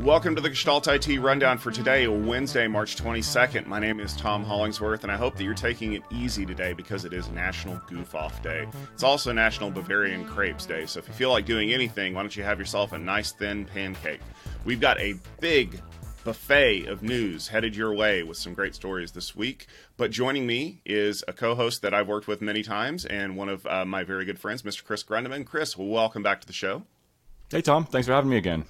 [0.00, 3.66] Welcome to the Gestalt IT Rundown for today, Wednesday, March 22nd.
[3.66, 7.04] My name is Tom Hollingsworth, and I hope that you're taking it easy today because
[7.04, 8.66] it is National Goof Off Day.
[8.94, 12.36] It's also National Bavarian Crepes Day, so if you feel like doing anything, why don't
[12.36, 14.20] you have yourself a nice thin pancake?
[14.64, 15.80] We've got a big
[16.24, 19.66] buffet of news headed your way with some great stories this week.
[19.96, 23.48] But joining me is a co host that I've worked with many times and one
[23.48, 24.84] of uh, my very good friends, Mr.
[24.84, 25.46] Chris Grundemann.
[25.46, 26.82] Chris, welcome back to the show.
[27.50, 27.84] Hey, Tom.
[27.84, 28.64] Thanks for having me again.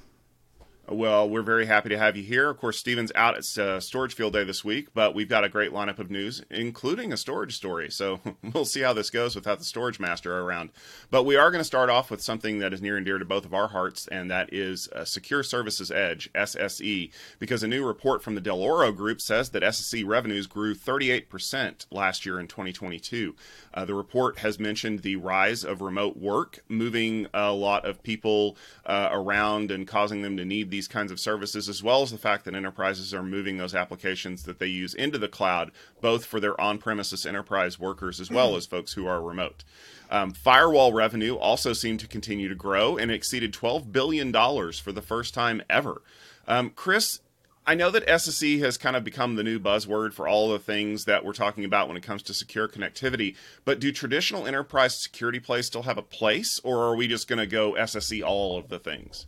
[0.91, 2.51] Well, we're very happy to have you here.
[2.51, 5.49] Of course, Stephen's out at uh, Storage Field Day this week, but we've got a
[5.49, 7.89] great lineup of news, including a storage story.
[7.93, 8.19] So
[8.53, 10.71] we'll see how this goes without the storage master around.
[11.09, 13.25] But we are going to start off with something that is near and dear to
[13.25, 17.87] both of our hearts, and that is uh, Secure Services Edge, SSE, because a new
[17.87, 23.37] report from the Dell'Oro Group says that SSE revenues grew 38% last year in 2022.
[23.73, 28.57] Uh, the report has mentioned the rise of remote work, moving a lot of people
[28.87, 32.19] uh, around and causing them to need these kinds of services, as well as the
[32.19, 36.41] fact that enterprises are moving those applications that they use into the cloud, both for
[36.41, 39.65] their on premises enterprise workers as well as folks who are remote.
[40.11, 45.03] Um, firewall revenue also seemed to continue to grow and exceeded $12 billion for the
[45.03, 46.03] first time ever.
[46.49, 47.21] Um, Chris,
[47.67, 51.05] I know that SSE has kind of become the new buzzword for all the things
[51.05, 55.39] that we're talking about when it comes to secure connectivity, but do traditional enterprise security
[55.39, 58.71] plays still have a place, or are we just going to go SSE all of
[58.71, 59.27] the things?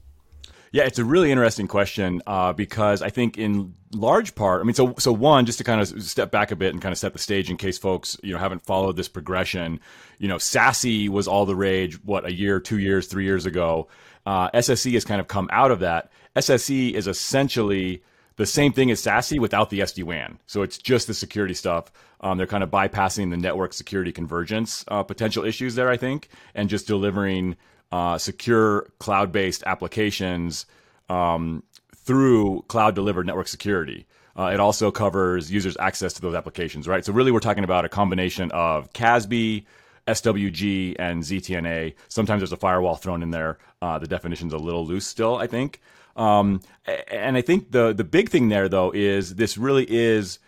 [0.72, 4.72] Yeah, it's a really interesting question uh, because I think in large part, I mean,
[4.72, 7.12] so so one, just to kind of step back a bit and kind of set
[7.12, 9.80] the stage in case folks you know haven't followed this progression.
[10.18, 12.02] You know, SASE was all the rage.
[12.04, 13.88] What a year, two years, three years ago.
[14.24, 16.10] Uh, SSE has kind of come out of that.
[16.36, 18.02] SSE is essentially
[18.36, 20.38] the same thing as SASE without the SD WAN.
[20.46, 21.92] So it's just the security stuff.
[22.22, 26.28] Um, they're kind of bypassing the network security convergence uh, potential issues there, I think,
[26.54, 27.56] and just delivering
[27.92, 30.66] uh, secure cloud based applications
[31.08, 31.62] um,
[31.94, 34.06] through cloud delivered network security.
[34.36, 37.04] Uh, it also covers users' access to those applications, right?
[37.04, 39.66] So really, we're talking about a combination of CASB,
[40.06, 41.94] SWG, and ZTNA.
[42.08, 43.58] Sometimes there's a firewall thrown in there.
[43.82, 45.80] Uh, the definition's a little loose still, I think.
[46.16, 46.60] Um,
[47.08, 50.38] and I think the the big thing there though is this really is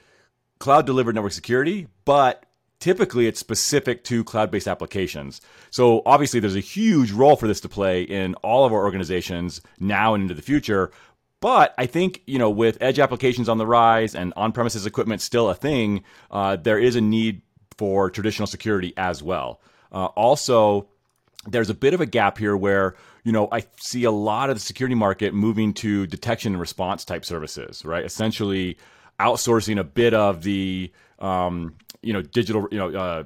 [0.58, 2.44] cloud delivered network security, but
[2.84, 5.40] typically it's specific to cloud-based applications.
[5.70, 9.62] So obviously there's a huge role for this to play in all of our organizations
[9.80, 10.90] now and into the future.
[11.40, 15.48] But I think you know with edge applications on the rise and on-premises equipment still
[15.48, 17.40] a thing, uh, there is a need
[17.78, 19.62] for traditional security as well.
[19.90, 20.86] Uh, also,
[21.46, 24.56] there's a bit of a gap here where you know I see a lot of
[24.56, 28.04] the security market moving to detection and response type services, right?
[28.04, 28.76] Essentially,
[29.18, 33.24] outsourcing a bit of the um, you know digital you know uh,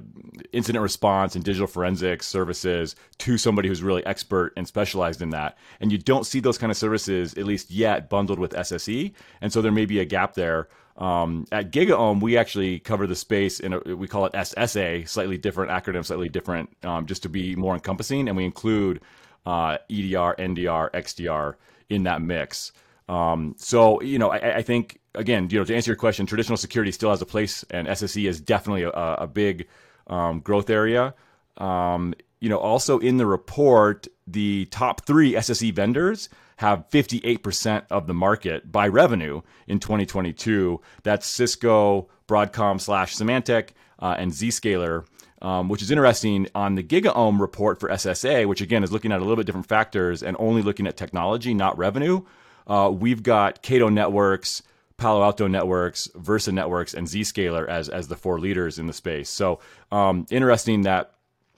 [0.53, 5.57] incident response and digital forensics services to somebody who's really expert and specialized in that.
[5.79, 9.51] And you don't see those kind of services at least yet bundled with sse and
[9.51, 10.67] so there may be a gap there.
[10.97, 15.37] Um, at GigaOM, we actually cover the space in a, we call it SSA, slightly
[15.37, 18.99] different acronym, slightly different, um, just to be more encompassing, and we include
[19.45, 21.55] uh, EDR, NDR, XDR
[21.89, 22.73] in that mix.
[23.07, 26.57] Um, so you know, I, I, think again, you know, to answer your question, traditional
[26.57, 29.67] security still has a place, and SSE is definitely a, a big
[30.07, 31.13] um, growth area.
[31.57, 38.07] Um, you know, also in the report, the top three SSE vendors have 58% of
[38.07, 40.81] the market by revenue in 2022.
[41.03, 43.69] That's Cisco, Broadcom slash Symantec,
[43.99, 45.05] uh, and Zscaler.
[45.41, 49.19] Um, which is interesting on the GigaOM report for SSA, which again is looking at
[49.19, 52.25] a little bit different factors and only looking at technology, not revenue.
[52.67, 54.63] Uh, we've got Cato Networks,
[54.99, 59.29] Palo Alto Networks, Versa Networks, and Zscaler as as the four leaders in the space.
[59.29, 59.59] So
[59.91, 61.13] um, interesting that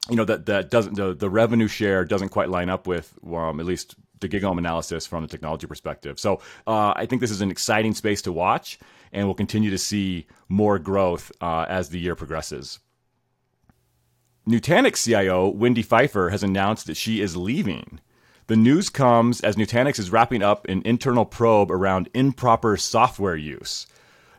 [0.09, 3.59] you know that that doesn't the, the revenue share doesn't quite line up with um,
[3.59, 6.19] at least the GigaOM analysis from the technology perspective.
[6.19, 8.79] So uh, I think this is an exciting space to watch,
[9.11, 12.79] and we'll continue to see more growth uh, as the year progresses.
[14.47, 17.99] Nutanix CIO Wendy Pfeiffer has announced that she is leaving.
[18.51, 23.87] The news comes as Nutanix is wrapping up an internal probe around improper software use.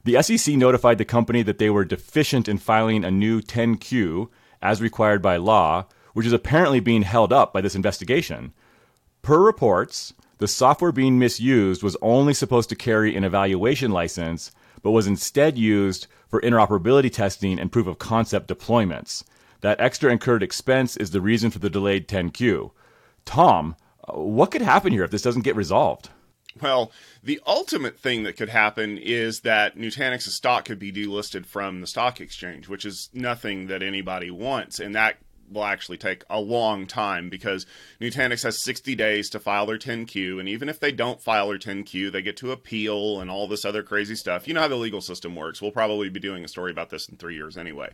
[0.05, 4.29] The SEC notified the company that they were deficient in filing a new 10Q,
[4.61, 8.53] as required by law, which is apparently being held up by this investigation.
[9.23, 14.53] Per reports, the software being misused was only supposed to carry an evaluation license,
[14.83, 19.25] but was instead used for interoperability testing and proof of concept deployments.
[19.63, 22.73] That extra incurred expense is the reason for the delayed 10Q.
[23.25, 23.75] Tom,
[24.09, 26.11] what could happen here if this doesn't get resolved?
[26.61, 31.81] Well, the ultimate thing that could happen is that Nutanix's stock could be delisted from
[31.81, 34.79] the stock exchange, which is nothing that anybody wants.
[34.79, 35.17] And that
[35.53, 37.67] will actually take a long time because
[38.01, 41.59] Nutanix has 60 days to file their 10Q, and even if they don't file their
[41.59, 44.49] 10Q, they get to appeal and all this other crazy stuff.
[44.49, 45.61] You know how the legal system works.
[45.61, 47.91] We'll probably be doing a story about this in three years anyway.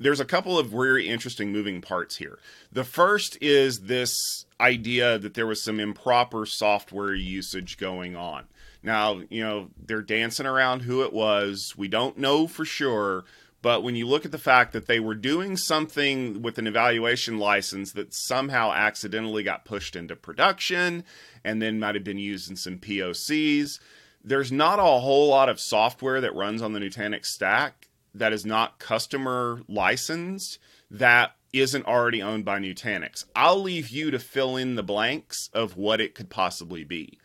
[0.00, 2.38] There's a couple of very interesting moving parts here.
[2.70, 8.44] The first is this idea that there was some improper software usage going on.
[8.82, 11.74] Now, you know, they're dancing around who it was.
[11.76, 13.24] We don't know for sure,
[13.60, 17.38] but when you look at the fact that they were doing something with an evaluation
[17.38, 21.02] license that somehow accidentally got pushed into production
[21.44, 23.80] and then might have been used in some POCs,
[24.22, 28.44] there's not a whole lot of software that runs on the Nutanix stack that is
[28.44, 30.58] not customer licensed
[30.90, 33.24] that isn't already owned by Nutanix.
[33.34, 37.18] I'll leave you to fill in the blanks of what it could possibly be.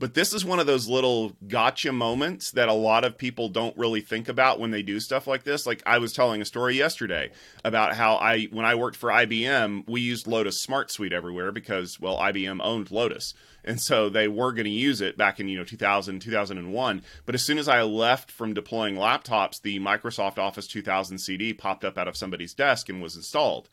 [0.00, 3.76] But this is one of those little gotcha moments that a lot of people don't
[3.76, 5.66] really think about when they do stuff like this.
[5.66, 7.30] Like I was telling a story yesterday
[7.66, 12.00] about how I, when I worked for IBM, we used Lotus Smart Suite everywhere because,
[12.00, 13.34] well, IBM owned Lotus.
[13.62, 17.02] And so they were going to use it back in, you know, 2000, 2001.
[17.26, 21.84] But as soon as I left from deploying laptops, the Microsoft Office 2000 CD popped
[21.84, 23.68] up out of somebody's desk and was installed.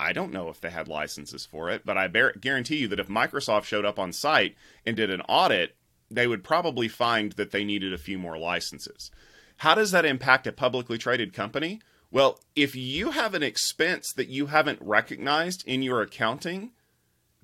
[0.00, 3.08] I don't know if they had licenses for it, but I guarantee you that if
[3.08, 4.56] Microsoft showed up on site
[4.86, 5.76] and did an audit,
[6.10, 9.10] they would probably find that they needed a few more licenses.
[9.58, 11.80] How does that impact a publicly traded company?
[12.10, 16.72] Well, if you have an expense that you haven't recognized in your accounting,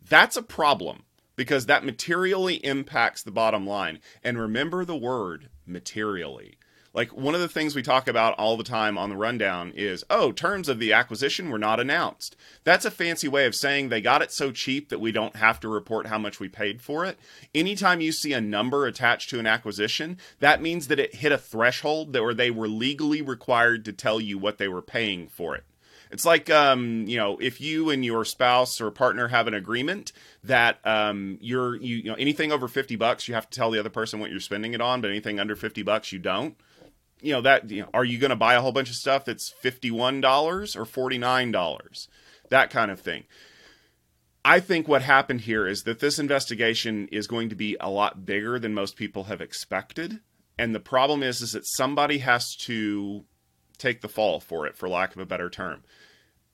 [0.09, 1.05] that's a problem
[1.37, 4.01] because that materially impacts the bottom line.
[4.25, 6.57] And remember the word materially.
[6.97, 10.03] Like one of the things we talk about all the time on the rundown is,
[10.09, 12.37] oh, terms of the acquisition were not announced.
[12.65, 15.61] That's a fancy way of saying they got it so cheap that we don't have
[15.61, 17.19] to report how much we paid for it.
[17.55, 21.39] Anytime you see a number attached to an acquisition, that means that it hit a
[21.39, 25.55] threshold that where they were legally required to tell you what they were paying for
[25.55, 25.65] it.
[26.11, 30.13] It's like, um, you know, if you and your spouse or partner have an agreement
[30.45, 33.79] that um, you're, you, you know, anything over 50 bucks, you have to tell the
[33.79, 36.57] other person what you're spending it on, but anything under 50 bucks, you don't
[37.21, 39.25] you know that you know, are you going to buy a whole bunch of stuff
[39.25, 42.09] that's $51 or $49
[42.49, 43.25] that kind of thing.
[44.45, 48.25] I think what happened here is that this investigation is going to be a lot
[48.25, 50.21] bigger than most people have expected
[50.59, 53.25] and the problem is is that somebody has to
[53.79, 55.85] take the fall for it for lack of a better term.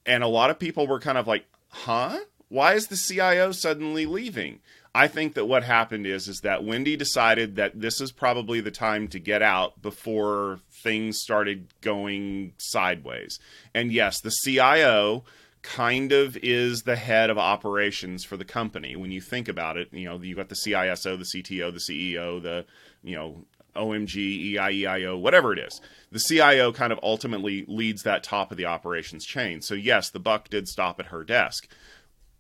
[0.05, 2.19] And a lot of people were kind of like huh?
[2.49, 4.61] Why is the cio suddenly leaving
[4.95, 8.71] I think that what happened is is that Wendy decided that this is probably the
[8.71, 13.39] time to get out before things started going sideways.
[13.75, 15.25] And yes, the CIO
[15.63, 19.89] kind of is the head of operations for the company when you think about it.
[19.93, 22.67] You know, you've got the CISO, the CTO, the CEO, the
[23.03, 25.81] you know OMG, EIEIO, whatever it is.
[26.11, 29.63] The CIO kind of ultimately leads that top of the operations chain.
[29.63, 31.67] So yes, the buck did stop at her desk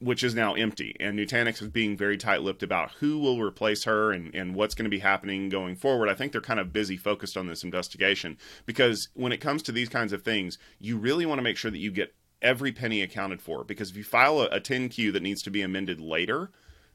[0.02, 0.96] which is now empty.
[0.98, 4.74] And Nutanix is being very tight lipped about who will replace her and, and what's
[4.74, 6.08] going to be happening going forward.
[6.08, 9.72] I think they're kind of busy focused on this investigation because when it comes to
[9.72, 13.00] these kinds of things, you really want to make sure that you get every penny
[13.00, 13.62] accounted for.
[13.64, 16.50] Because if you file a, a 10Q that needs to be amended later,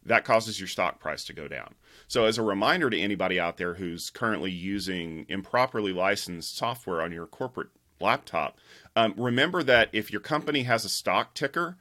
[0.06, 1.76] that causes your stock price to go down.
[2.08, 7.12] So, as a reminder to anybody out there who's currently using improperly licensed software on
[7.12, 7.70] your corporate
[8.00, 8.58] laptop,
[8.96, 11.78] um, remember that if your company has a stock ticker,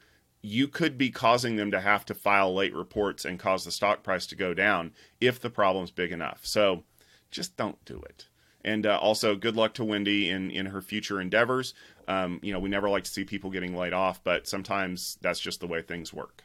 [0.47, 4.01] you could be causing them to have to file late reports and cause the stock
[4.01, 6.39] price to go down if the problem's big enough.
[6.43, 6.83] So
[7.29, 8.27] just don't do it.
[8.63, 11.73] And uh, also, good luck to Wendy in, in her future endeavors.
[12.07, 15.39] Um, you know, we never like to see people getting laid off, but sometimes that's
[15.39, 16.43] just the way things work.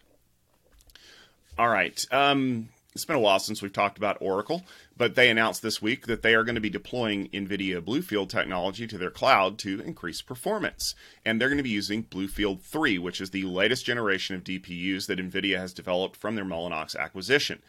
[1.58, 2.04] All right.
[2.10, 4.64] Um, it's been a while since we've talked about Oracle,
[4.96, 8.86] but they announced this week that they are going to be deploying NVIDIA Bluefield technology
[8.86, 10.94] to their cloud to increase performance.
[11.24, 15.06] And they're going to be using Bluefield 3, which is the latest generation of DPUs
[15.06, 17.62] that NVIDIA has developed from their Mellanox acquisition.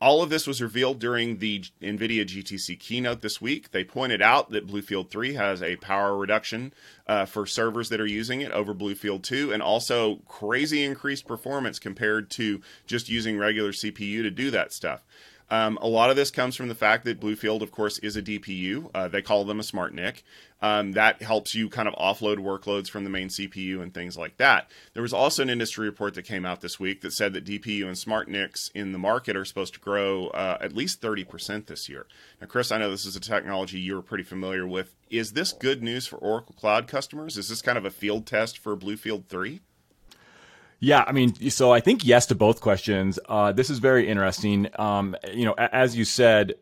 [0.00, 3.70] All of this was revealed during the NVIDIA GTC keynote this week.
[3.70, 6.72] They pointed out that Bluefield 3 has a power reduction
[7.06, 11.78] uh, for servers that are using it over Bluefield 2 and also crazy increased performance
[11.78, 15.04] compared to just using regular CPU to do that stuff.
[15.50, 18.22] Um, a lot of this comes from the fact that Bluefield, of course, is a
[18.22, 18.90] DPU.
[18.94, 20.22] Uh, they call them a smart NIC.
[20.62, 24.36] Um, that helps you kind of offload workloads from the main CPU and things like
[24.36, 24.70] that.
[24.92, 27.86] There was also an industry report that came out this week that said that DPU
[27.86, 31.88] and smart NICs in the market are supposed to grow uh, at least 30% this
[31.88, 32.06] year.
[32.40, 34.94] Now, Chris, I know this is a technology you're pretty familiar with.
[35.08, 37.36] Is this good news for Oracle Cloud customers?
[37.36, 39.60] Is this kind of a field test for Bluefield 3?
[40.80, 43.18] Yeah, I mean, so I think yes to both questions.
[43.28, 44.68] Uh, this is very interesting.
[44.78, 46.54] Um, you know, as you said,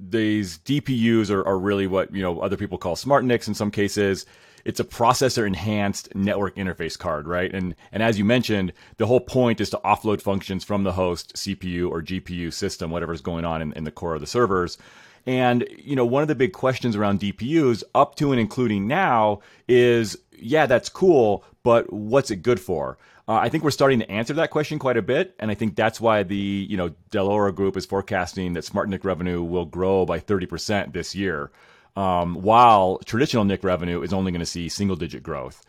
[0.00, 3.70] these DPUs are, are, really what you know other people call smart NICs in some
[3.70, 4.26] cases.
[4.64, 7.54] it's a processor enhanced network interface card, right?
[7.54, 11.34] And and as you mentioned, the whole point is to offload functions from the host
[11.36, 14.76] CPU or GPU system, whatever's going on in, in the core of the servers.
[15.24, 19.40] And you know, one of the big questions around DPUs, up to and including now,
[19.68, 22.98] is yeah, that's cool, but what's it good for?
[23.32, 25.74] Uh, I think we're starting to answer that question quite a bit, and I think
[25.74, 26.36] that's why the
[26.68, 31.50] you know Dell'Oro Group is forecasting that SmartNIC revenue will grow by 30% this year,
[31.96, 35.64] um, while traditional NIC revenue is only going to see single-digit growth.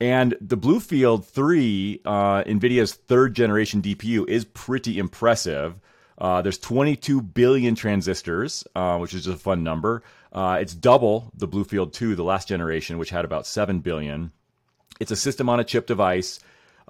[0.00, 5.80] And the Bluefield 3, uh, NVIDIA's third generation DPU, is pretty impressive.
[6.18, 10.02] Uh, there's 22 billion transistors, uh, which is just a fun number.
[10.32, 14.32] Uh, it's double the Bluefield 2, the last generation, which had about 7 billion.
[14.98, 16.40] It's a system on a chip device.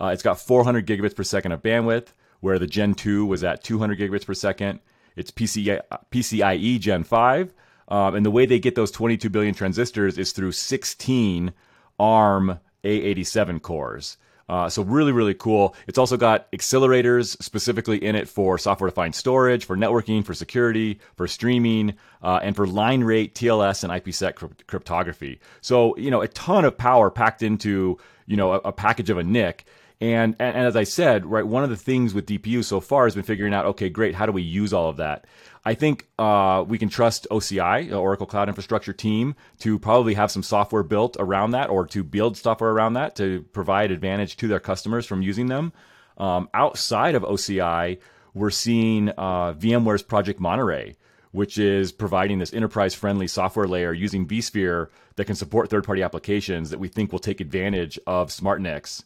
[0.01, 2.09] Uh, it's got 400 gigabits per second of bandwidth,
[2.41, 4.81] where the Gen 2 was at 200 gigabits per second.
[5.17, 7.55] It's PCI, PCIe Gen 5.
[7.89, 11.53] Um, and the way they get those 22 billion transistors is through 16
[11.99, 14.17] ARM A87 cores.
[14.49, 15.75] Uh, so really, really cool.
[15.87, 21.27] It's also got accelerators specifically in it for software-defined storage, for networking, for security, for
[21.27, 25.41] streaming, uh, and for line rate TLS and IPsec crypt- cryptography.
[25.63, 29.17] So you know, a ton of power packed into you know a, a package of
[29.17, 29.65] a NIC.
[30.05, 33.15] And, and, as I said, right, one of the things with DPU so far has
[33.15, 35.25] been figuring out, okay, great, how do we use all of that?
[35.65, 40.43] I think uh, we can trust OCI, Oracle Cloud Infrastructure team, to probably have some
[40.43, 44.61] software built around that or to build software around that to provide advantage to their
[44.61, 45.73] customers from using them.
[46.19, 47.99] Um, outside of OCI,
[48.35, 50.97] we're seeing uh, VMware's Project Monterey,
[51.33, 56.03] which is providing this enterprise friendly software layer using vSphere that can support third party
[56.03, 59.03] applications that we think will take advantage of SmartNICs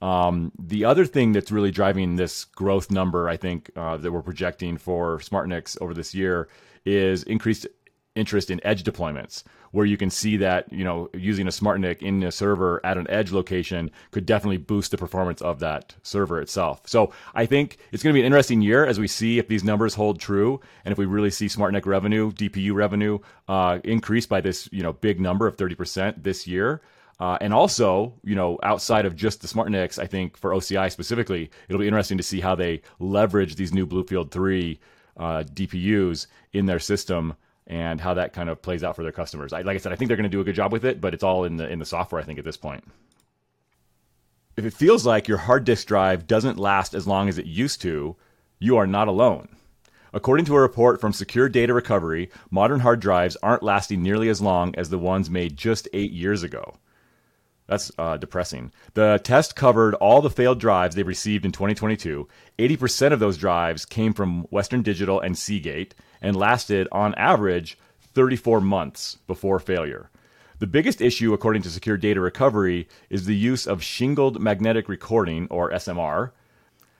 [0.00, 4.22] um, the other thing that's really driving this growth number, I think, uh, that we're
[4.22, 6.48] projecting for SmartNICs over this year
[6.84, 7.66] is increased
[8.16, 12.22] interest in edge deployments, where you can see that you know using a SmartNIC in
[12.22, 16.82] a server at an edge location could definitely boost the performance of that server itself.
[16.86, 19.62] So I think it's going to be an interesting year as we see if these
[19.62, 24.40] numbers hold true, and if we really see SmartNIC revenue, DPU revenue, uh, increase by
[24.40, 26.80] this you know big number of thirty percent this year.
[27.20, 31.50] Uh, and also, you know, outside of just the SmartNICs, I think for OCI specifically,
[31.68, 34.80] it'll be interesting to see how they leverage these new Bluefield 3
[35.18, 37.34] uh, DPUs in their system
[37.66, 39.52] and how that kind of plays out for their customers.
[39.52, 40.98] I, like I said, I think they're going to do a good job with it,
[41.00, 42.20] but it's all in the in the software.
[42.20, 42.84] I think at this point.
[44.56, 47.80] If it feels like your hard disk drive doesn't last as long as it used
[47.82, 48.16] to,
[48.58, 49.48] you are not alone.
[50.12, 54.40] According to a report from Secure Data Recovery, modern hard drives aren't lasting nearly as
[54.40, 56.74] long as the ones made just eight years ago.
[57.70, 58.72] That's uh, depressing.
[58.94, 62.26] The test covered all the failed drives they received in 2022.
[62.58, 67.78] 80% of those drives came from Western Digital and Seagate and lasted, on average,
[68.12, 70.10] 34 months before failure.
[70.58, 75.46] The biggest issue, according to Secure Data Recovery, is the use of shingled magnetic recording,
[75.48, 76.32] or SMR.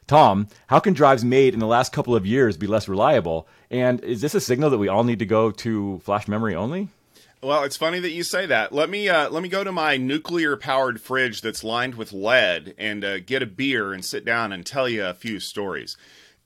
[0.06, 3.48] Tom, how can drives made in the last couple of years be less reliable?
[3.72, 6.90] And is this a signal that we all need to go to flash memory only?
[7.42, 8.70] Well, it's funny that you say that.
[8.70, 12.74] Let me uh, let me go to my nuclear powered fridge that's lined with lead
[12.76, 15.96] and uh, get a beer and sit down and tell you a few stories.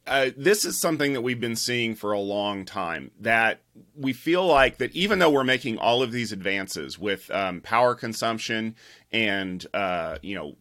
[0.06, 3.10] Uh, this is something that we've been seeing for a long time.
[3.18, 3.60] That
[3.96, 7.96] we feel like that even though we're making all of these advances with um, power
[7.96, 8.76] consumption
[9.10, 10.54] and uh, you know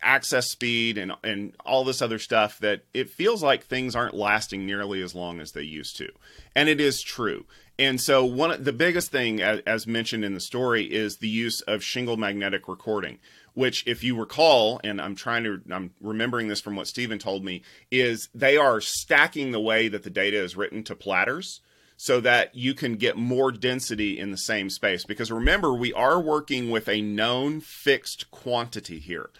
[0.00, 4.64] access speed and and all this other stuff that it feels like things aren't lasting
[4.64, 6.08] nearly as long as they used to.
[6.54, 7.44] And it is true.
[7.78, 11.60] And so one of the biggest thing as, mentioned in the story is the use
[11.62, 13.18] of shingle magnetic recording,
[13.52, 17.44] which if you recall and I'm trying to I'm remembering this from what Stephen told
[17.44, 21.60] me is they are stacking the way that the data is written to platters
[21.98, 26.20] so that you can get more density in the same space because remember we are
[26.20, 29.30] working with a known fixed quantity here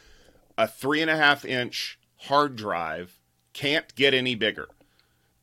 [0.58, 3.18] a three and a half inch hard drive
[3.52, 4.68] can't get any bigger.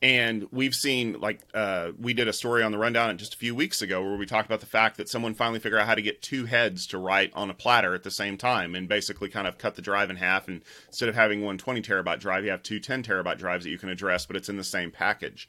[0.03, 3.55] And we've seen, like, uh, we did a story on the rundown just a few
[3.55, 6.01] weeks ago where we talked about the fact that someone finally figured out how to
[6.01, 9.47] get two heads to write on a platter at the same time and basically kind
[9.47, 10.49] of cut the drive in half.
[10.49, 13.69] And instead of having one 20 terabyte drive, you have two 10 terabyte drives that
[13.71, 15.47] you can address, but it's in the same package.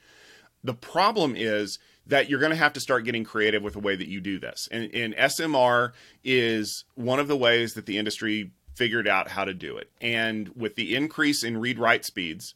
[0.63, 3.97] The problem is that you're going to have to start getting creative with the way
[3.97, 4.69] that you do this.
[4.71, 9.53] And, and SMR is one of the ways that the industry figured out how to
[9.53, 9.91] do it.
[10.01, 12.55] And with the increase in read write speeds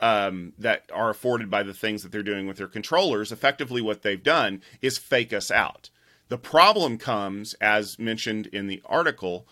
[0.00, 4.02] um, that are afforded by the things that they're doing with their controllers, effectively what
[4.02, 5.90] they've done is fake us out.
[6.28, 9.46] The problem comes, as mentioned in the article,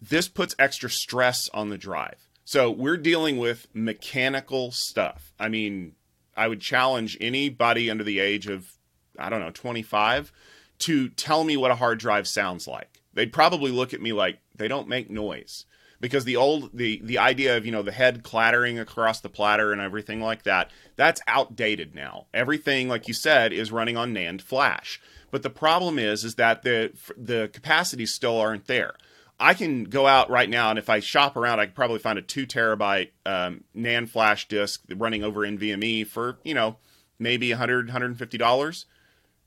[0.00, 2.28] this puts extra stress on the drive.
[2.44, 5.32] So we're dealing with mechanical stuff.
[5.38, 5.94] I mean,
[6.36, 8.72] I would challenge anybody under the age of,
[9.18, 10.32] I don't know, 25
[10.80, 14.38] to tell me what a hard drive sounds like They'd probably look at me like
[14.54, 15.64] they don't make noise
[16.00, 19.72] because the old the the idea of you know the head clattering across the platter
[19.72, 22.26] and everything like that that's outdated now.
[22.32, 25.00] Everything like you said is running on NAND flash.
[25.30, 28.94] But the problem is is that the the capacities still aren't there.
[29.40, 32.18] I can go out right now and if I shop around I could probably find
[32.18, 36.76] a 2 terabyte um, NAND flash disk running over NVMe for you know
[37.18, 38.86] maybe 100 150 dollars.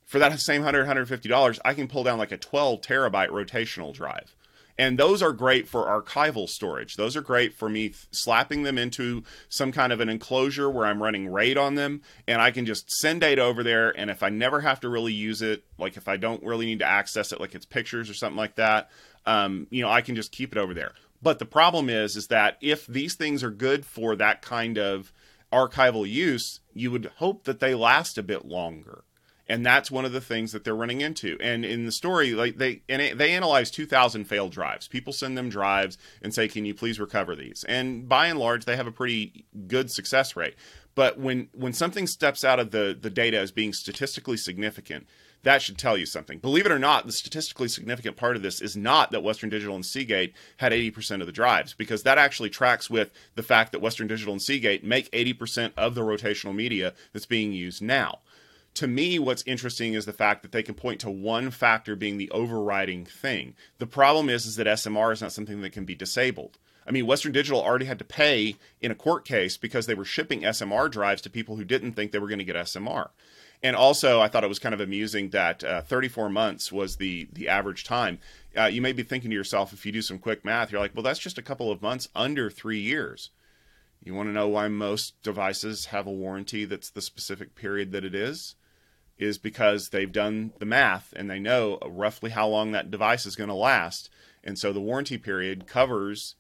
[0.06, 3.94] For that same 100 150 dollars I can pull down like a 12 terabyte rotational
[3.94, 4.36] drive
[4.82, 6.96] and those are great for archival storage.
[6.96, 11.04] Those are great for me slapping them into some kind of an enclosure where I'm
[11.04, 13.96] running RAID on them and I can just send data over there.
[13.96, 16.80] And if I never have to really use it, like if I don't really need
[16.80, 18.90] to access it, like it's pictures or something like that,
[19.28, 20.94] um, you know, I can just keep it over there.
[21.22, 25.14] But the problem is, is that if these things are good for that kind of
[25.54, 29.04] archival use, you would hope that they last a bit longer
[29.52, 31.38] and that's one of the things that they're running into.
[31.42, 34.88] And in the story, like they and they analyze 2,000 failed drives.
[34.88, 38.64] People send them drives and say, "Can you please recover these?" And by and large,
[38.64, 40.56] they have a pretty good success rate.
[40.96, 45.06] But when when something steps out of the the data as being statistically significant,
[45.44, 46.40] that should tell you something.
[46.40, 49.76] Believe it or not, the statistically significant part of this is not that Western Digital
[49.76, 53.82] and Seagate had 80% of the drives, because that actually tracks with the fact that
[53.82, 58.20] Western Digital and Seagate make 80% of the rotational media that's being used now
[58.76, 62.18] to me, what's interesting is the fact that they can point to one factor being
[62.18, 63.56] the overriding thing.
[63.80, 66.58] The problem is, is that SMR is not something that can be disabled.
[66.86, 70.06] I mean, Western Digital already had to pay in a court case because they were
[70.06, 73.10] shipping SMR drives to people who didn't think they were going to get SMR.
[73.64, 77.30] And also, I thought it was kind of amusing that uh, 34 months was the
[77.32, 78.18] the average time.
[78.58, 80.96] Uh, you may be thinking to yourself, if you do some quick math, you're like,
[80.96, 83.30] well, that's just a couple of months under three years.
[84.04, 88.04] You want to know why most devices have a warranty that's the specific period that
[88.04, 88.56] it is?
[89.22, 93.36] Is because they've done the math and they know roughly how long that device is
[93.36, 94.10] going to last.
[94.44, 96.36] And so the warranty period covers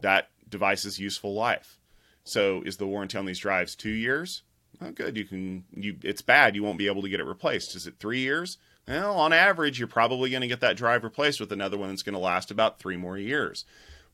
[0.00, 1.78] that device's useful life.
[2.24, 4.42] So is the warranty on these drives two years?
[4.82, 5.16] Oh, good.
[5.16, 5.96] You can you.
[6.02, 6.54] It's bad.
[6.54, 7.74] You won't be able to get it replaced.
[7.74, 8.58] Is it three years?
[8.86, 12.02] Well, on average, you're probably going to get that drive replaced with another one that's
[12.02, 13.64] going to last about three more years.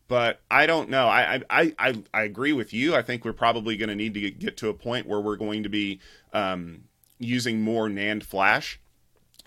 [0.06, 1.08] But I don't know.
[1.08, 2.94] I I I, I agree with you.
[2.94, 5.64] I think we're probably going to need to get to a point where we're going
[5.64, 6.00] to be
[6.32, 6.84] um,
[7.24, 8.80] using more NAND flash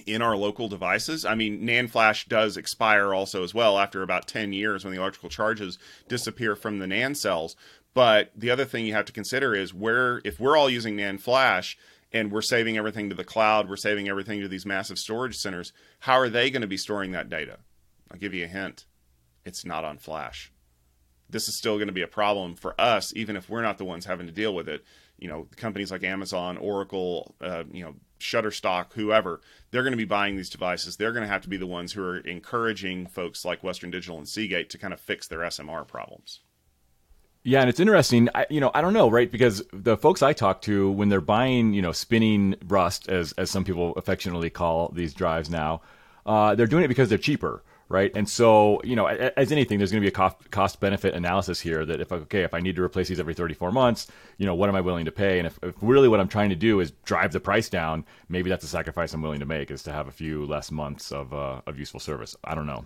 [0.06, 1.26] in our local devices.
[1.26, 5.00] I mean, NAND flash does expire also as well after about 10 years when the
[5.00, 7.56] electrical charges disappear from the NAND cells.
[7.94, 11.22] But the other thing you have to consider is where, if we're all using NAND
[11.22, 11.78] flash
[12.14, 15.74] and we're saving everything to the cloud, we're saving everything to these massive storage centers,
[16.02, 17.58] how are they going to be storing that data?
[18.12, 18.86] I'll give you a hint
[19.48, 20.52] it's not on flash.
[21.30, 23.86] This is still going to be a problem for us, even if we're not the
[23.86, 24.84] ones having to deal with it
[25.18, 30.06] you know companies like Amazon, Oracle, uh, you know Shutterstock, whoever, they're going to be
[30.06, 30.98] buying these devices.
[30.98, 34.18] They're going to have to be the ones who are encouraging folks like Western Digital
[34.18, 36.42] and Seagate to kind of fix their SMR problems.
[37.44, 38.28] Yeah, and it's interesting.
[38.36, 39.32] I, you know, I don't know, right?
[39.32, 43.50] Because the folks I talk to, when they're buying, you know, spinning rust, as as
[43.50, 45.82] some people affectionately call these drives now,
[46.26, 48.12] uh, they're doing it because they're cheaper right?
[48.16, 51.60] And so, you know, as anything, there's going to be a cost, cost benefit analysis
[51.60, 51.86] here.
[51.86, 54.70] That if okay, if I need to replace these every 34 months, you know, what
[54.70, 55.40] am I willing to pay?
[55.40, 58.50] And if, if really what I'm trying to do is drive the price down, maybe
[58.50, 61.34] that's a sacrifice I'm willing to make is to have a few less months of
[61.34, 62.36] uh, of useful service.
[62.44, 62.86] I don't know.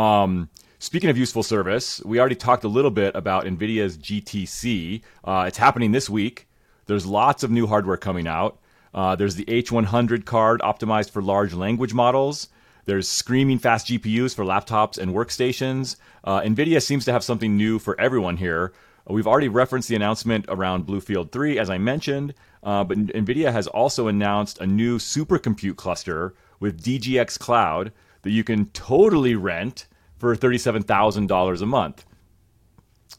[0.00, 5.02] Um, speaking of useful service, we already talked a little bit about NVIDIA's GTC.
[5.24, 6.48] Uh, it's happening this week.
[6.86, 8.58] There's lots of new hardware coming out.
[8.94, 12.48] Uh, there's the H100 card optimized for large language models.
[12.86, 15.96] There's screaming fast GPUs for laptops and workstations.
[16.24, 18.72] Uh, NVIDIA seems to have something new for everyone here.
[19.08, 23.66] We've already referenced the announcement around Bluefield 3, as I mentioned, uh, but NVIDIA has
[23.68, 30.34] also announced a new supercompute cluster with DGX Cloud that you can totally rent for
[30.34, 32.04] $37,000 a month.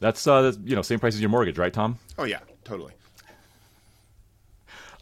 [0.00, 1.98] That's, uh, you know, same price as your mortgage, right, Tom?
[2.18, 2.92] Oh, yeah, totally.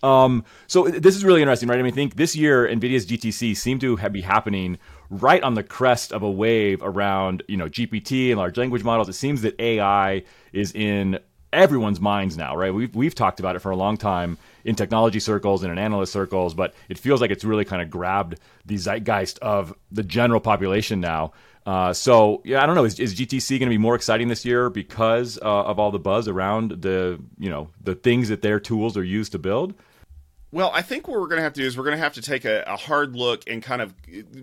[0.07, 1.79] Um, so this is really interesting, right?
[1.79, 4.79] I mean, I think this year NVIDIA's GTC seemed to be happening
[5.11, 9.09] right on the crest of a wave around, you know, GPT and large language models.
[9.09, 11.19] It seems that AI is in
[11.53, 12.73] everyone's minds now, right?
[12.73, 16.13] We've, we've talked about it for a long time in technology circles and in analyst
[16.13, 20.41] circles, but it feels like it's really kind of grabbed the zeitgeist of the general
[20.41, 21.33] population now.
[21.65, 22.85] Uh, so yeah, I don't know.
[22.85, 25.99] Is, is GTC going to be more exciting this year because uh, of all the
[25.99, 29.75] buzz around the you know the things that their tools are used to build?
[30.53, 32.15] Well, I think what we're going to have to do is we're going to have
[32.15, 33.95] to take a, a, hard look and kind of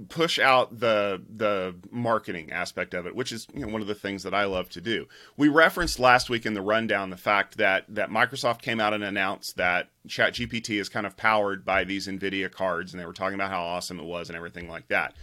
[0.09, 3.95] push out the the marketing aspect of it, which is you know, one of the
[3.95, 5.07] things that I love to do.
[5.37, 9.03] We referenced last week in the rundown the fact that that Microsoft came out and
[9.03, 13.35] announced that ChatGPT is kind of powered by these NVIDIA cards, and they were talking
[13.35, 15.15] about how awesome it was and everything like that.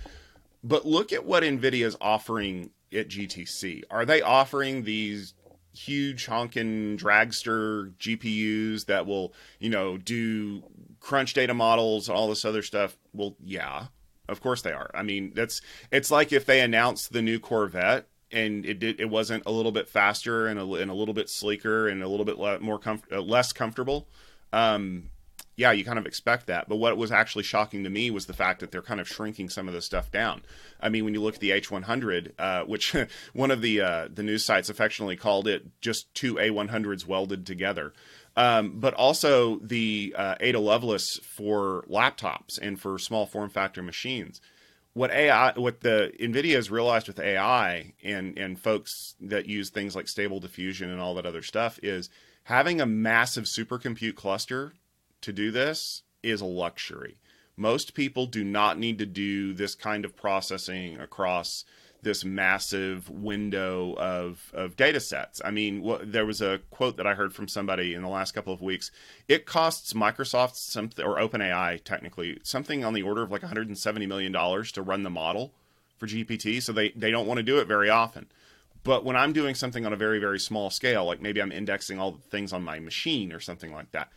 [0.64, 3.82] But look at what NVIDIA is offering at GTC.
[3.90, 5.34] Are they offering these
[5.72, 10.62] huge honking dragster GPUs that will, you know, do
[11.00, 12.96] crunch data models, all this other stuff?
[13.12, 13.86] Well, yeah,
[14.28, 14.90] of course they are.
[14.94, 19.10] I mean, that's it's like if they announced the new Corvette and it did it
[19.10, 22.26] wasn't a little bit faster and a, and a little bit sleeker and a little
[22.26, 24.08] bit le- more comf- uh, less comfortable.
[24.52, 25.10] Um,
[25.60, 26.70] yeah, you kind of expect that.
[26.70, 29.50] But what was actually shocking to me was the fact that they're kind of shrinking
[29.50, 30.40] some of the stuff down.
[30.80, 32.96] I mean, when you look at the H100, uh, which
[33.34, 37.92] one of the uh, the news sites affectionately called it just two A100s welded together.
[38.38, 44.40] Um, but also the uh, Ada Lovelace for laptops and for small form factor machines.
[44.94, 49.94] What AI, what the NVIDIA has realized with AI and and folks that use things
[49.94, 52.08] like Stable Diffusion and all that other stuff is
[52.44, 54.72] having a massive supercompute cluster
[55.22, 57.16] to do this is a luxury.
[57.56, 61.64] Most people do not need to do this kind of processing across
[62.02, 65.40] this massive window of, of data sets.
[65.44, 68.32] I mean, what, there was a quote that I heard from somebody in the last
[68.32, 68.90] couple of weeks.
[69.28, 74.32] It costs Microsoft something, or OpenAI technically, something on the order of like $170 million
[74.32, 75.52] to run the model
[75.98, 76.62] for GPT.
[76.62, 78.26] So they, they don't want to do it very often.
[78.82, 81.98] But when I'm doing something on a very, very small scale, like maybe I'm indexing
[81.98, 84.08] all the things on my machine or something like that,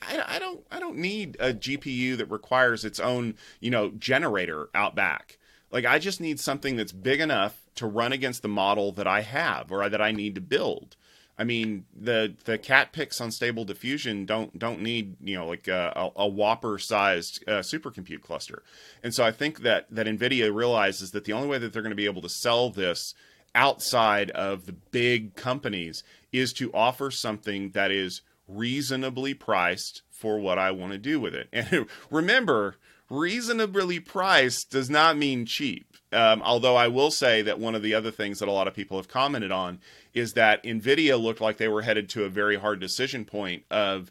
[0.00, 4.68] I, I don't I don't need a GPU that requires its own you know generator
[4.74, 5.38] out back.
[5.70, 9.20] Like I just need something that's big enough to run against the model that I
[9.22, 10.96] have or that I need to build.
[11.38, 15.68] I mean, the the cat pics on stable diffusion don't don't need you know like
[15.68, 18.62] a, a, a whopper sized uh, supercompute cluster,
[19.04, 21.90] and so I think that that Nvidia realizes that the only way that they're going
[21.90, 23.14] to be able to sell this
[23.54, 30.58] outside of the big companies is to offer something that is reasonably priced for what
[30.58, 31.48] I want to do with it.
[31.52, 32.76] And remember,
[33.10, 35.96] reasonably priced does not mean cheap.
[36.10, 38.74] Um, although I will say that one of the other things that a lot of
[38.74, 39.78] people have commented on
[40.14, 44.10] is that Nvidia looked like they were headed to a very hard decision point of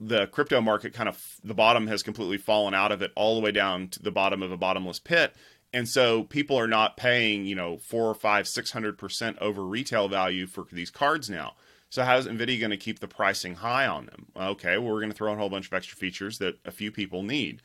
[0.00, 3.40] the crypto market kind of the bottom has completely fallen out of it all the
[3.40, 5.34] way down to the bottom of a bottomless pit
[5.72, 9.64] and so people are not paying you know four or five six hundred percent over
[9.64, 11.54] retail value for these cards now
[11.94, 14.26] so how's NVIDIA going to keep the pricing high on them?
[14.36, 16.72] Okay, well, we're going to throw in a whole bunch of extra features that a
[16.72, 17.62] few people need.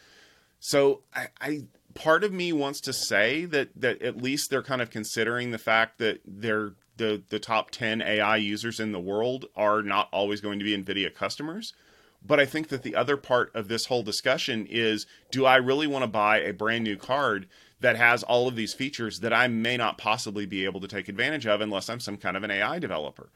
[0.59, 1.63] So I, I
[1.95, 5.57] part of me wants to say that that at least they're kind of considering the
[5.57, 10.41] fact that they're the the top 10 AI users in the world are not always
[10.41, 11.73] going to be Nvidia customers.
[12.23, 15.87] But I think that the other part of this whole discussion is do I really
[15.87, 17.47] want to buy a brand new card
[17.79, 21.09] that has all of these features that I may not possibly be able to take
[21.09, 23.31] advantage of unless I'm some kind of an AI developer?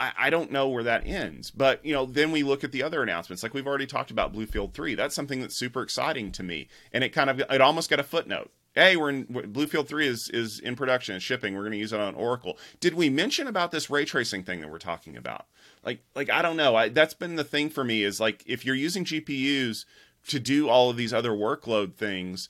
[0.00, 1.50] I, I don't know where that ends.
[1.50, 4.32] But you know, then we look at the other announcements, like we've already talked about
[4.32, 4.94] Bluefield Three.
[4.94, 8.04] That's something that's super exciting to me, and it kind of it almost got a
[8.04, 8.50] footnote.
[8.74, 11.54] Hey, we're in Bluefield Three is is in production and shipping.
[11.54, 12.56] We're going to use it on Oracle.
[12.80, 15.46] Did we mention about this ray tracing thing that we're talking about?
[15.84, 16.76] Like, like I don't know.
[16.76, 19.84] I, that's been the thing for me is like if you're using GPUs
[20.28, 22.48] to do all of these other workload things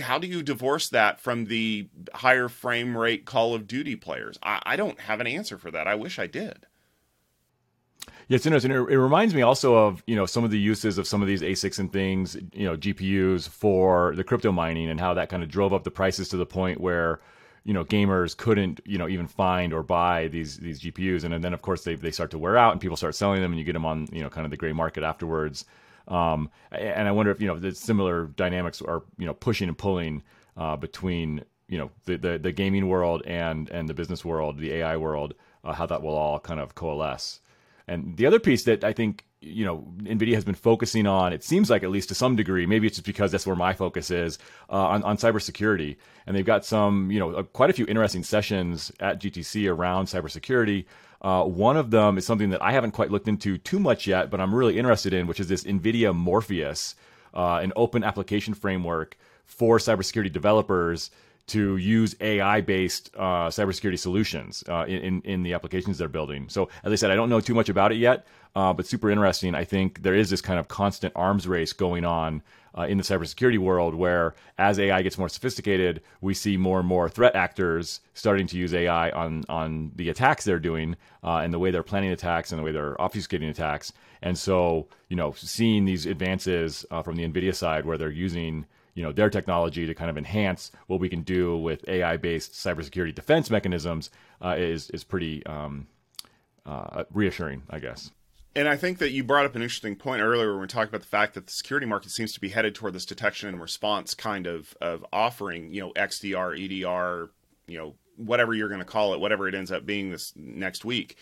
[0.00, 4.38] how do you divorce that from the higher frame rate Call of Duty players?
[4.42, 5.86] I, I don't have an answer for that.
[5.86, 6.66] I wish I did.
[8.28, 8.70] Yeah, it's interesting.
[8.70, 11.42] It, reminds me also of you know some of the uses of some of these
[11.42, 15.48] ASICs and things, you know, GPUs for the crypto mining and how that kind of
[15.48, 17.20] drove up the prices to the point where
[17.64, 21.54] you know gamers couldn't you know even find or buy these these GPUs, and then
[21.54, 23.64] of course they they start to wear out and people start selling them, and you
[23.64, 25.64] get them on you know kind of the gray market afterwards.
[26.08, 29.78] Um, and I wonder if you know the similar dynamics are you know pushing and
[29.78, 30.22] pulling
[30.56, 34.72] uh, between you know the, the, the gaming world and and the business world, the
[34.72, 37.40] AI world, uh, how that will all kind of coalesce.
[37.86, 41.42] And the other piece that I think you know Nvidia has been focusing on, it
[41.44, 44.10] seems like at least to some degree, maybe it's just because that's where my focus
[44.10, 44.38] is
[44.70, 48.92] uh, on on cybersecurity, and they've got some you know quite a few interesting sessions
[49.00, 50.84] at GTC around cybersecurity.
[51.24, 54.30] Uh, one of them is something that I haven't quite looked into too much yet,
[54.30, 56.96] but I'm really interested in, which is this NVIDIA Morpheus,
[57.32, 61.10] uh, an open application framework for cybersecurity developers
[61.46, 66.50] to use AI-based uh, cybersecurity solutions uh, in in the applications they're building.
[66.50, 69.10] So, as I said, I don't know too much about it yet, uh, but super
[69.10, 69.54] interesting.
[69.54, 72.42] I think there is this kind of constant arms race going on
[72.76, 76.88] uh, in the cybersecurity world, where as AI gets more sophisticated, we see more and
[76.88, 81.52] more threat actors starting to use AI on on the attacks they're doing uh, and
[81.52, 83.92] the way they're planning attacks and the way they're obfuscating attacks.
[84.22, 88.66] And so, you know, seeing these advances uh, from the NVIDIA side, where they're using
[88.94, 93.14] you know their technology to kind of enhance what we can do with AI-based cybersecurity
[93.14, 94.10] defense mechanisms
[94.42, 95.86] uh, is is pretty um,
[96.66, 98.10] uh, reassuring, I guess.
[98.56, 101.00] And I think that you brought up an interesting point earlier when we talked about
[101.00, 104.14] the fact that the security market seems to be headed toward this detection and response
[104.14, 107.30] kind of of offering, you know, XDR, EDR,
[107.66, 110.84] you know, whatever you're going to call it, whatever it ends up being this next
[110.84, 111.16] week.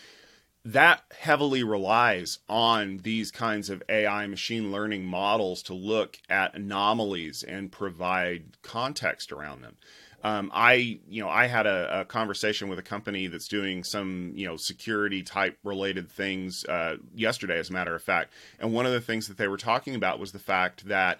[0.65, 7.43] That heavily relies on these kinds of AI machine learning models to look at anomalies
[7.43, 9.75] and provide context around them
[10.23, 14.31] um, I, you know, I had a, a, conversation with a company that's doing some,
[14.35, 18.31] you know, security type related things uh, yesterday, as a matter of fact.
[18.57, 21.19] And one of the things that they were talking about was the fact that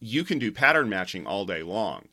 [0.00, 2.08] you can do pattern matching all day long,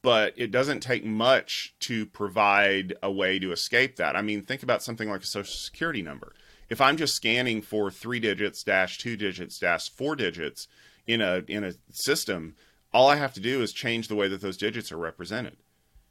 [0.00, 4.14] but it doesn't take much to provide a way to escape that.
[4.14, 6.34] I mean, think about something like a social security number.
[6.68, 10.68] If I'm just scanning for three digits, dash two digits, dash four digits
[11.08, 12.54] in a in a system,
[12.92, 15.56] all I have to do is change the way that those digits are represented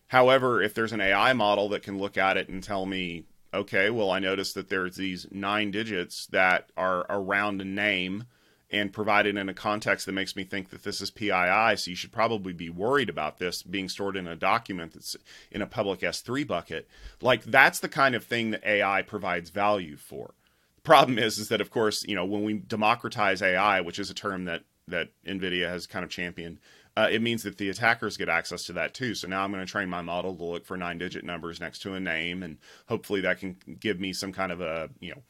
[0.10, 3.90] However, if there's an AI model that can look at it and tell me, okay,
[3.90, 8.26] well, I noticed that there's these nine digits that are around a name
[8.72, 11.96] and provided in a context that makes me think that this is PII, so you
[11.96, 15.16] should probably be worried about this being stored in a document that's
[15.52, 16.88] in a public S3 bucket.
[17.22, 20.34] Like that's the kind of thing that AI provides value for.
[20.78, 24.10] The problem is, is that of course, you know, when we democratize AI, which is
[24.10, 26.58] a term that that NVIDIA has kind of championed,
[27.00, 29.16] uh, it means that the attackers get access to that too.
[29.16, 31.80] So now I'm going to train my model to look for nine digit numbers next
[31.84, 32.58] to a name, and
[32.88, 35.22] hopefully that can give me some kind of a you know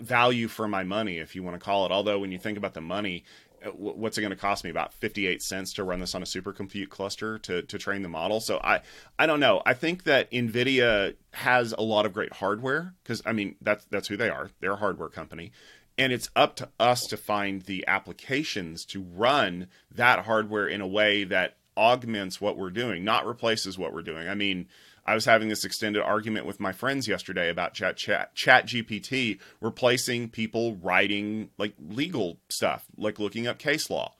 [0.00, 1.92] value for my money, if you want to call it.
[1.92, 3.24] Although when you think about the money,
[3.62, 4.70] uh, what's it going to cost me?
[4.70, 8.40] About 58 cents to run this on a supercompute cluster to, to train the model?
[8.40, 8.80] So i
[9.18, 9.60] i don't know.
[9.66, 14.08] I think that nvidia has a lot of great hardware because i mean that's that's
[14.08, 14.50] who they are.
[14.60, 15.52] They're a hardware company
[15.98, 20.86] and it's up to us to find the applications to run that hardware in a
[20.86, 24.28] way that augments what we're doing, not replaces what we're doing.
[24.28, 24.66] I mean,
[25.04, 29.38] I was having this extended argument with my friends yesterday about chat chat chat GPT
[29.60, 34.14] replacing people writing like legal stuff, like looking up case law.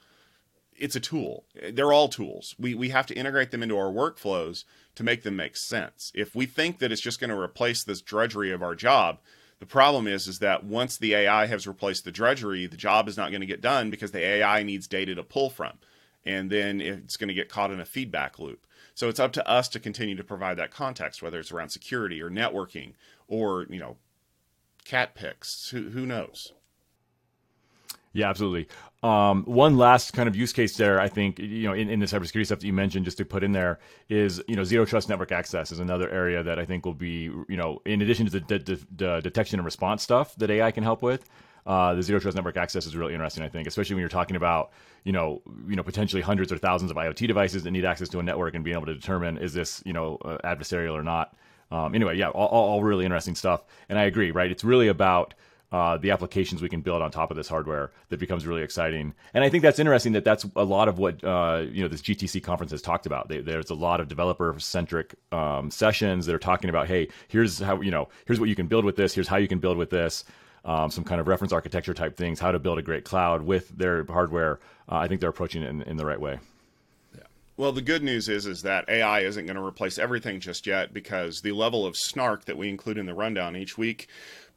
[0.78, 1.44] It's a tool.
[1.72, 2.54] They're all tools.
[2.58, 6.12] We we have to integrate them into our workflows to make them make sense.
[6.14, 9.18] If we think that it's just going to replace this drudgery of our job,
[9.58, 13.16] the problem is, is that once the AI has replaced the drudgery, the job is
[13.16, 15.78] not going to get done because the AI needs data to pull from,
[16.24, 18.66] and then it's going to get caught in a feedback loop.
[18.94, 22.20] So it's up to us to continue to provide that context, whether it's around security
[22.20, 22.92] or networking
[23.28, 23.96] or you know,
[24.84, 25.70] cat pics.
[25.70, 26.52] Who who knows?
[28.16, 28.66] Yeah, absolutely.
[29.02, 32.06] Um, one last kind of use case there, I think, you know, in, in the
[32.06, 35.10] cybersecurity stuff that you mentioned, just to put in there, is you know, zero trust
[35.10, 38.32] network access is another area that I think will be, you know, in addition to
[38.32, 41.28] the, de- de- de- detection and response stuff that AI can help with.
[41.66, 44.36] Uh, the zero trust network access is really interesting, I think, especially when you're talking
[44.36, 44.70] about,
[45.04, 48.18] you know, you know, potentially hundreds or thousands of IoT devices that need access to
[48.18, 51.36] a network and being able to determine is this, you know, uh, adversarial or not.
[51.70, 54.30] Um, anyway, yeah, all, all really interesting stuff, and I agree.
[54.30, 55.34] Right, it's really about
[55.72, 59.14] uh, the applications we can build on top of this hardware that becomes really exciting.
[59.34, 62.02] And I think that's interesting that that's a lot of what uh, you know this
[62.02, 63.28] GTC conference has talked about.
[63.28, 67.58] They, there's a lot of developer centric um, sessions that are talking about, hey, here's
[67.58, 69.14] how you know, here's what you can build with this.
[69.14, 70.24] Here's how you can build with this.
[70.64, 73.68] Um, some kind of reference architecture type things, how to build a great cloud with
[73.68, 74.58] their hardware.
[74.90, 76.40] Uh, I think they're approaching it in, in the right way.
[77.58, 80.92] Well, the good news is is that AI isn't going to replace everything just yet
[80.92, 84.08] because the level of snark that we include in the rundown each week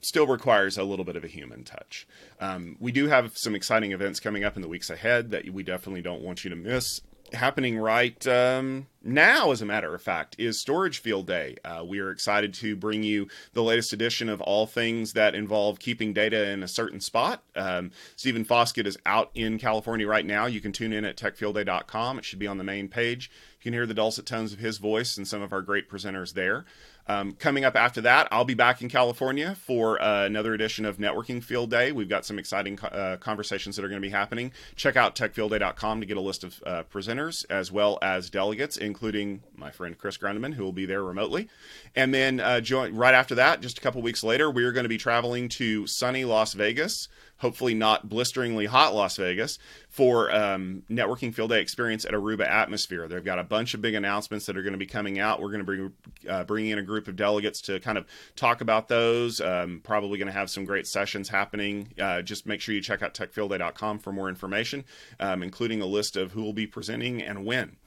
[0.01, 2.05] still requires a little bit of a human touch.
[2.41, 5.63] Um, we do have some exciting events coming up in the weeks ahead that we
[5.63, 6.99] definitely don't want you to miss.
[7.33, 11.55] Happening right um, now, as a matter of fact, is Storage Field Day.
[11.63, 15.79] Uh, we are excited to bring you the latest edition of all things that involve
[15.79, 17.43] keeping data in a certain spot.
[17.55, 20.47] Um, Stephen Foskett is out in California right now.
[20.47, 22.19] You can tune in at techfieldday.com.
[22.19, 23.31] It should be on the main page.
[23.59, 26.33] You can hear the dulcet tones of his voice and some of our great presenters
[26.33, 26.65] there.
[27.09, 30.97] Um, coming up after that, I'll be back in California for uh, another edition of
[30.97, 31.91] Networking Field Day.
[31.91, 34.51] We've got some exciting uh, conversations that are going to be happening.
[34.75, 39.41] Check out techfieldday.com to get a list of uh, presenters as well as delegates, including
[39.55, 41.49] my friend Chris Grundemann, who will be there remotely.
[41.95, 44.89] And then uh, join, right after that, just a couple weeks later, we're going to
[44.89, 47.07] be traveling to sunny Las Vegas
[47.39, 49.57] hopefully not blisteringly hot Las Vegas,
[49.89, 53.07] for um, Networking Field Day experience at Aruba Atmosphere.
[53.07, 55.41] They've got a bunch of big announcements that are going to be coming out.
[55.41, 55.93] We're going to bring
[56.29, 59.41] uh, bring in a group of delegates to kind of talk about those.
[59.41, 61.93] Um, probably going to have some great sessions happening.
[61.99, 64.85] Uh, just make sure you check out techfieldday.com for more information,
[65.19, 67.77] um, including a list of who will be presenting and when.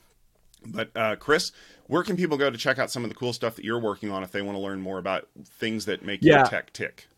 [0.65, 1.53] But uh, Chris,
[1.87, 4.11] where can people go to check out some of the cool stuff that you're working
[4.11, 6.39] on if they want to learn more about things that make yeah.
[6.39, 7.09] your tech tick?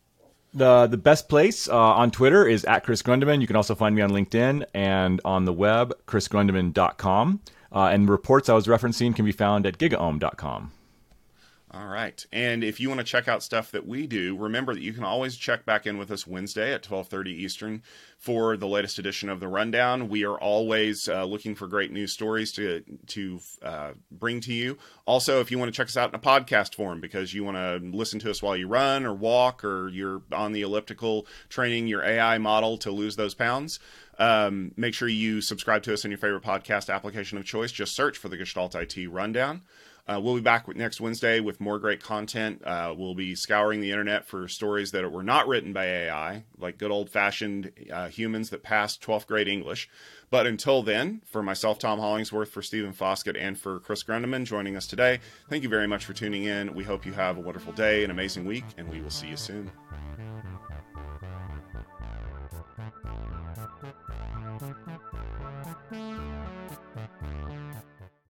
[0.55, 3.41] The the best place uh, on Twitter is at Chris Grundemann.
[3.41, 7.41] You can also find me on LinkedIn and on the web, chrisgrundemann.com.
[7.73, 10.73] Uh, and reports I was referencing can be found at gigaom.com.
[11.77, 12.25] All right.
[12.31, 15.03] And if you want to check out stuff that we do, remember that you can
[15.03, 17.83] always check back in with us Wednesday at 12:30 Eastern
[18.17, 20.09] for the latest edition of the Rundown.
[20.09, 24.79] We are always uh, looking for great news stories to to uh, bring to you.
[25.05, 27.57] Also, if you want to check us out in a podcast form because you want
[27.57, 31.89] to listen to us while you run or walk or you're on the elliptical training
[31.89, 33.81] your AI model to lose those pounds,
[34.21, 37.73] um, make sure you subscribe to us in your favorite podcast application of choice.
[37.73, 39.63] Just search for the Gestalt IT Rundown.
[40.07, 42.63] Uh, we'll be back next Wednesday with more great content.
[42.63, 46.77] Uh, we'll be scouring the internet for stories that were not written by AI, like
[46.77, 49.89] good old fashioned uh, humans that passed 12th grade English.
[50.29, 54.77] But until then, for myself, Tom Hollingsworth, for Stephen Foskett, and for Chris Grundemann joining
[54.77, 56.75] us today, thank you very much for tuning in.
[56.75, 59.37] We hope you have a wonderful day, an amazing week, and we will see you
[59.37, 59.71] soon.